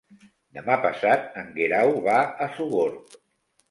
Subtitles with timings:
[0.59, 2.19] Demà passat en Guerau va
[2.49, 3.19] a Sogorb.